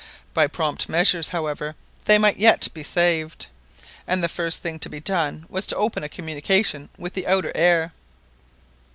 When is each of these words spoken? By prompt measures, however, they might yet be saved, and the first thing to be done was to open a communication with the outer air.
By 0.33 0.47
prompt 0.47 0.89
measures, 0.89 1.29
however, 1.29 1.75
they 2.05 2.17
might 2.17 2.37
yet 2.37 2.67
be 2.73 2.81
saved, 2.81 3.45
and 4.07 4.23
the 4.23 4.27
first 4.27 4.63
thing 4.63 4.79
to 4.79 4.89
be 4.89 4.99
done 4.99 5.45
was 5.47 5.67
to 5.67 5.75
open 5.75 6.03
a 6.03 6.09
communication 6.09 6.89
with 6.97 7.13
the 7.13 7.27
outer 7.27 7.51
air. 7.53 7.91